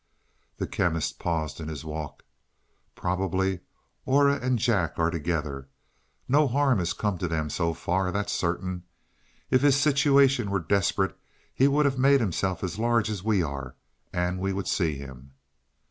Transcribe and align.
The 0.57 0.65
Chemist 0.65 1.19
paused 1.19 1.59
in 1.61 1.67
his 1.67 1.85
walk. 1.85 2.23
"Probably 2.95 3.59
Aura 4.03 4.39
and 4.39 4.57
Jack 4.57 4.97
are 4.97 5.11
together. 5.11 5.67
No 6.27 6.47
harm 6.47 6.79
has 6.79 6.91
come 6.93 7.19
to 7.19 7.27
them 7.27 7.51
so 7.51 7.75
far 7.75 8.11
that's 8.11 8.33
certain. 8.33 8.81
If 9.51 9.61
his 9.61 9.75
situation 9.79 10.49
were 10.49 10.59
desperate 10.59 11.15
he 11.53 11.67
would 11.67 11.85
have 11.85 11.99
made 11.99 12.19
himself 12.19 12.63
as 12.63 12.79
large 12.79 13.11
as 13.11 13.23
we 13.23 13.43
are 13.43 13.75
and 14.11 14.39
we 14.39 14.53
would 14.53 14.67
see 14.67 14.95
him." 14.95 15.33